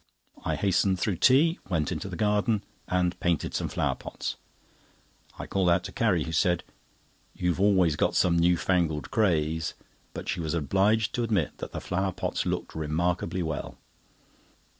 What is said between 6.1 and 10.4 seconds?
who said: "You've always got some newfangled craze;" but she